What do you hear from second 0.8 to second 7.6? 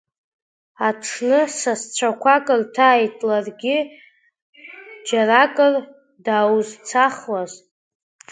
Аҽны сасцәақәак рҭааит, ларгьы џьаракыр даузцахуаз.